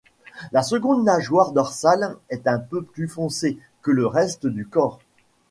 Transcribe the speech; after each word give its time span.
La 0.51 0.63
seconde 0.63 1.03
nageoire 1.03 1.51
dorsale 1.51 2.17
est 2.29 2.47
un 2.47 2.57
peu 2.57 2.81
plus 2.81 3.07
foncée 3.07 3.59
que 3.83 3.91
le 3.91 4.07
reste 4.07 4.47
du 4.47 4.65
corps. 4.65 4.97